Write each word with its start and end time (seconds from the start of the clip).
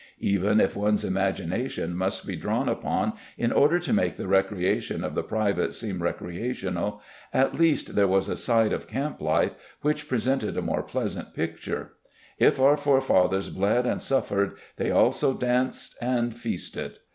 Even 0.17 0.59
if 0.59 0.75
one's 0.75 1.05
imagination 1.05 1.95
must 1.95 2.25
be 2.25 2.35
drawn 2.35 2.67
upon 2.67 3.13
in 3.37 3.51
order 3.51 3.77
to 3.77 3.93
make 3.93 4.15
the 4.15 4.27
recreation 4.27 5.03
of 5.03 5.13
the 5.13 5.21
private 5.21 5.75
seem 5.75 6.01
recreational, 6.01 7.03
at 7.31 7.53
least, 7.53 7.93
there 7.93 8.07
was 8.07 8.27
a 8.27 8.35
side 8.35 8.73
of 8.73 8.87
camp 8.87 9.21
life 9.21 9.53
which 9.83 10.09
presented 10.09 10.57
a 10.57 10.61
more 10.63 10.81
pleasant 10.81 11.35
picture 11.35 11.93
"If 12.39 12.59
our 12.59 12.77
forefathers 12.77 13.51
bled 13.51 13.85
and 13.85 14.01
suffered 14.01 14.53
they 14.77 14.89
also 14.89 15.35
danced 15.35 15.95
and 16.01 16.33
feasted." 16.35 16.97